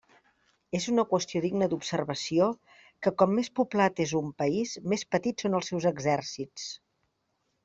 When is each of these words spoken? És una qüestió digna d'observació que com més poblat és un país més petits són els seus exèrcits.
És 0.77 0.85
una 0.91 1.03
qüestió 1.09 1.41
digna 1.43 1.67
d'observació 1.73 2.47
que 3.07 3.13
com 3.19 3.35
més 3.41 3.51
poblat 3.61 4.03
és 4.07 4.15
un 4.21 4.33
país 4.43 4.75
més 4.95 5.05
petits 5.17 5.47
són 5.47 5.59
els 5.61 5.71
seus 5.73 5.89
exèrcits. 5.95 6.67